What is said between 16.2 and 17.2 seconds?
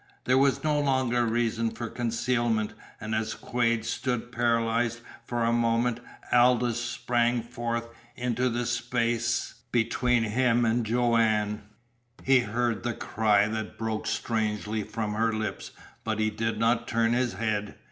did not turn